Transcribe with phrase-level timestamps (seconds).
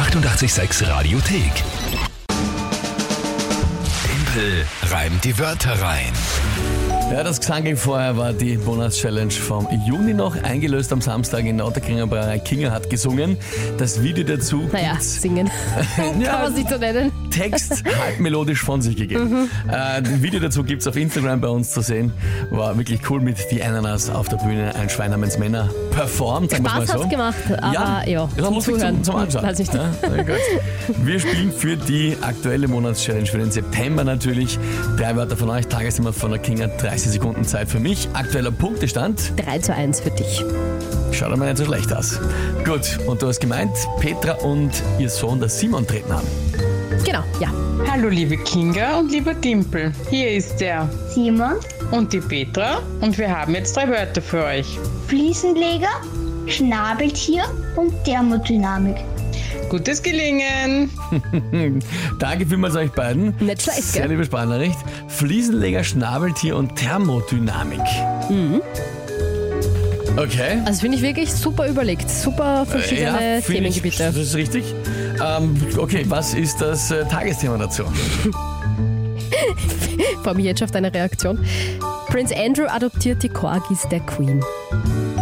[0.00, 1.62] 886 Radiothek.
[4.02, 6.12] Tempel reimt die Wörter rein.
[7.12, 11.56] Ja, das Gesang ging vorher war die Monatschallenge vom Juni noch, eingelöst am Samstag in
[11.58, 12.38] der Otterkringer Brauerei.
[12.38, 13.36] Kinga hat gesungen.
[13.78, 15.50] Das Video dazu Naja, singen.
[15.96, 17.10] Kann Ja, man sich so nennen.
[17.32, 19.50] Text halb melodisch von sich gegeben.
[19.68, 22.12] Äh, ein Video dazu gibt's auf Instagram bei uns zu sehen.
[22.50, 26.52] War wirklich cool mit die Ananas auf der Bühne, ein Schwein namens Männer performt.
[26.52, 27.08] sagen Spaß mal so.
[27.08, 28.94] gemacht, aber ja, war zum lustig Zuhören.
[28.96, 29.42] Zum, zum Anschauen.
[29.42, 29.74] Weiß nicht.
[29.74, 29.90] Ja.
[31.02, 34.58] Wir spielen für die aktuelle Monatschallenge für den September natürlich.
[34.96, 38.08] Drei Wörter von euch, Tagesthema von der Kinga, 30 Sekunden Zeit für mich.
[38.12, 39.32] Aktueller Punktestand.
[39.36, 40.44] 3 zu 1 für dich.
[41.12, 42.20] Schaut aber nicht so schlecht aus.
[42.64, 46.24] Gut, und du hast gemeint, Petra und ihr Sohn, der Simon, treten an.
[47.04, 47.52] Genau, ja.
[47.90, 49.92] Hallo liebe Kinga und lieber Dimpel.
[50.10, 51.54] Hier ist der Simon,
[51.90, 54.78] und die Petra und wir haben jetzt drei Wörter für euch.
[55.06, 55.88] Fliesenleger,
[56.46, 57.44] Schnabeltier
[57.76, 58.96] und Thermodynamik.
[59.70, 60.90] Gutes Gelingen!
[62.18, 63.36] Danke vielmals euch beiden.
[63.38, 64.10] Nicht schlecht, Sehr gell?
[64.10, 64.76] liebe Sprachnachricht.
[65.06, 67.78] Fliesenleger, Schnabeltier und Thermodynamik.
[68.28, 68.60] Mhm.
[70.16, 70.58] Okay.
[70.64, 72.10] Also finde ich wirklich super überlegt.
[72.10, 74.02] Super verschiedene ich, Themengebiete.
[74.02, 74.64] das ist richtig.
[75.24, 77.84] Ähm, okay, was ist das äh, Tagesthema dazu?
[80.24, 81.38] Freue mich jetzt schon auf deine Reaktion.
[82.08, 84.42] Prince Andrew adoptiert die Corgis der Queen.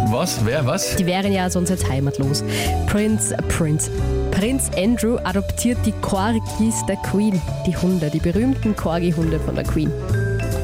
[0.07, 0.43] Was?
[0.43, 0.65] Wer?
[0.65, 0.95] Was?
[0.95, 2.43] Die wären ja sonst jetzt heimatlos.
[2.87, 3.91] Prinz, Prinz.
[4.31, 7.41] Prinz Andrew adoptiert die Corgis der Queen.
[7.65, 9.91] Die Hunde, die berühmten Corgi-Hunde von der Queen.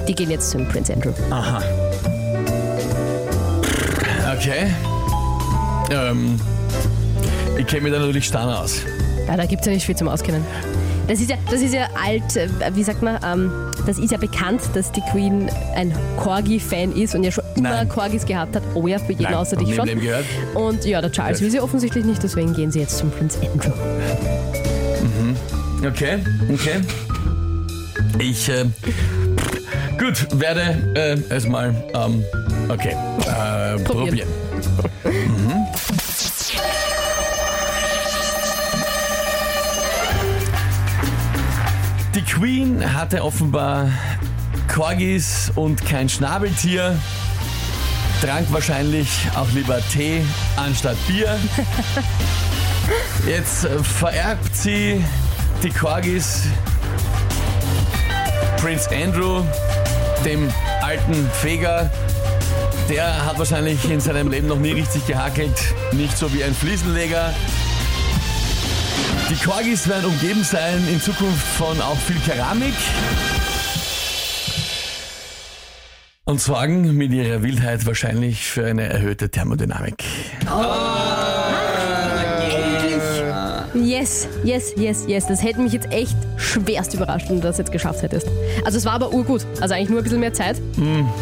[0.07, 1.11] Die gehen jetzt zum Prinz Andrew.
[1.30, 1.61] Aha.
[4.35, 4.67] Okay.
[5.91, 6.39] Ähm,
[7.57, 8.81] ich kenne mich da natürlich starr aus.
[9.27, 10.45] Ja, da gibt es ja nicht viel zum Auskennen.
[11.07, 13.51] Das ist ja, das ist ja alt, äh, wie sagt man, ähm,
[13.85, 17.89] das ist ja bekannt, dass die Queen ein Corgi-Fan ist und ja schon immer Nein.
[17.89, 18.63] Corgis gehabt hat.
[18.73, 19.85] Oh ja, für jeden Nein, außer dich schon.
[19.85, 20.25] Gehört.
[20.55, 23.71] Und ja, der Charles will sie offensichtlich nicht, deswegen gehen sie jetzt zum Prinz Andrew.
[25.85, 26.17] Okay,
[26.51, 26.81] okay.
[28.17, 28.65] Ich, äh,
[29.99, 32.23] gut, werde äh, es mal, ähm,
[32.69, 34.27] okay, äh, probieren.
[35.03, 35.44] Probieren.
[42.85, 43.90] Queen hatte offenbar
[44.68, 46.97] Corgis und kein Schnabeltier,
[48.22, 50.22] trank wahrscheinlich auch lieber Tee
[50.56, 51.38] anstatt Bier.
[53.28, 53.68] Jetzt
[54.00, 55.03] vererbt sie
[55.63, 56.44] die Corgis
[58.57, 59.41] Prinz Andrew,
[60.24, 60.51] dem
[60.81, 61.90] alten Feger.
[62.90, 67.34] Der hat wahrscheinlich in seinem Leben noch nie richtig gehackelt, nicht so wie ein Fliesenleger.
[69.29, 72.73] Die Corgis werden umgeben sein in Zukunft von auch viel Keramik.
[76.25, 80.03] Und sorgen mit ihrer Wildheit wahrscheinlich für eine erhöhte Thermodynamik.
[83.75, 85.27] Yes, yes, yes, yes.
[85.27, 88.27] Das hätte mich jetzt echt schwerst überrascht, wenn du das jetzt geschafft hättest.
[88.63, 89.45] Also es war aber urgut.
[89.62, 90.59] Also eigentlich nur ein bisschen mehr Zeit.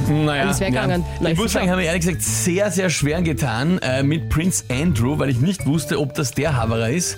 [0.07, 1.03] Naja, Und es wär gegangen.
[1.19, 4.29] Na, ich muss sagen, ich habe mir ehrlich gesagt sehr, sehr schwer getan äh, mit
[4.29, 7.17] Prince Andrew, weil ich nicht wusste, ob das der Haverer ist,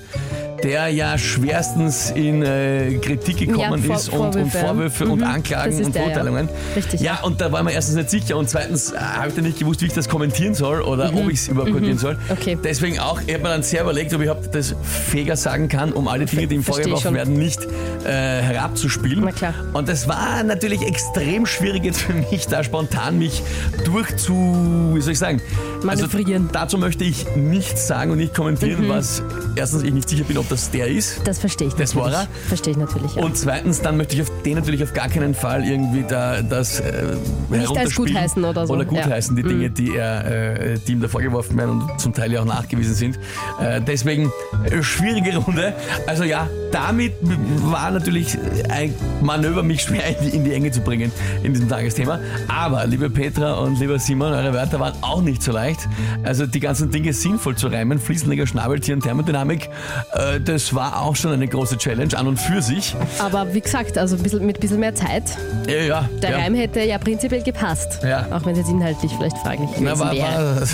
[0.66, 4.60] der ja schwerstens in äh, Kritik gekommen Ja, Vor- ist und, und Vorwürfe.
[4.66, 6.10] Vorwürfe und Mhm, Anklagen und der, ja.
[6.10, 6.50] Verurteilungen.
[6.76, 7.02] Richtig.
[7.02, 9.60] Ja, und da war mir erstens nicht sicher und zweitens äh, habe ich dann nicht
[9.60, 11.18] gewusst, wie ich das kommentieren soll oder Mhm.
[11.20, 12.18] ob ich es überhaupt kommentieren soll.
[12.30, 12.58] Okay.
[12.64, 16.08] Deswegen auch, ich habe mir dann sehr überlegt, ob ich das Feger sagen kann, um
[16.08, 17.60] alle Dinge, die ihm vorgeworfen werden, nicht
[18.04, 18.10] äh,
[18.42, 19.24] herabzuspielen.
[19.26, 19.54] Na klar.
[19.74, 23.44] Und das war natürlich extrem schwierig jetzt für mich, da spontan mich
[23.84, 25.42] durchzu, wie soll ich sagen.
[25.88, 26.08] Also
[26.52, 29.22] dazu möchte ich nichts sagen und nicht kommentieren, was
[29.56, 31.22] erstens ich nicht sicher bin, ob das der ist.
[31.26, 32.14] Das verstehe ich Das natürlich.
[32.14, 32.28] war er.
[32.48, 33.24] Verstehe ich natürlich, ja.
[33.24, 36.80] Und zweitens, dann möchte ich auf den natürlich auf gar keinen Fall irgendwie da das
[36.80, 37.16] äh,
[37.50, 38.92] Nicht als gutheißen oder so, Oder ja.
[38.92, 38.96] Mhm.
[38.96, 40.26] gutheißen, die Dinge, die, er,
[40.74, 43.20] äh, die ihm da vorgeworfen werden und zum Teil ja auch nachgewiesen sind.
[43.60, 44.32] Äh, deswegen
[44.70, 45.74] äh, schwierige Runde.
[46.08, 48.38] Also ja, damit war natürlich
[48.70, 51.12] ein Manöver, mich schwer in die, in die Enge zu bringen
[51.44, 52.20] in diesem Tagesthema.
[52.48, 55.80] Aber, liebe Petra und lieber Simon, eure Wörter waren auch nicht so leicht.
[56.24, 59.70] Also die ganzen Dinge sinnvoll zu reimen, Fliesenleger, Schnabeltier und Thermodynamik,
[60.14, 62.96] äh, das war auch schon eine große Challenge an und für sich.
[63.20, 65.24] Aber wie gesagt, also ein bisschen, mit ein bisschen mehr Zeit.
[65.68, 66.10] Ja, ja.
[66.22, 66.38] Der ja.
[66.38, 68.00] Reim hätte ja prinzipiell gepasst.
[68.04, 68.28] Ja.
[68.32, 70.62] Auch wenn es jetzt inhaltlich vielleicht fraglich gewesen Na, war, wäre.
[70.62, 70.68] war,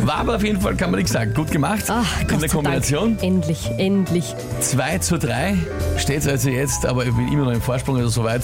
[0.06, 1.34] war aber auf jeden Fall, kann man nichts sagen.
[1.34, 3.16] Gut gemacht Ach, in Gott der sei Kombination.
[3.16, 3.22] Dank.
[3.22, 4.34] Endlich, endlich.
[4.60, 5.54] 2 zu 3
[5.98, 8.42] steht es also jetzt, aber ich bin immer noch im Vorsprung, also soweit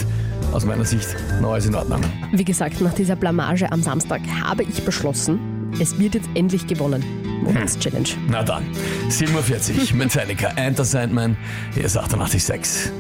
[0.53, 1.09] aus meiner Sicht
[1.41, 2.01] noch alles in Ordnung.
[2.33, 5.39] Wie gesagt, nach dieser Blamage am Samstag habe ich beschlossen,
[5.81, 7.26] es wird jetzt endlich gewonnen.
[7.43, 8.09] Monatschallenge.
[8.29, 8.65] Na dann,
[9.09, 11.37] 47 Metallica, Enter Sandman,
[11.75, 12.91] hier ist 886.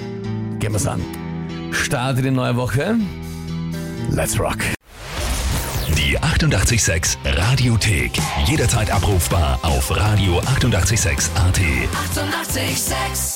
[0.58, 1.00] Gehen wir's an.
[1.72, 2.96] Starte die neue Woche.
[4.10, 4.58] Let's rock.
[5.96, 8.12] Die 886 Radiothek.
[8.46, 10.56] Jederzeit abrufbar auf radio886.at.
[10.56, 11.30] 886!
[11.36, 13.35] 886